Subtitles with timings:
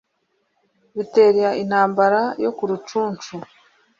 [0.95, 3.35] bitera intambara yo ku Rucunshu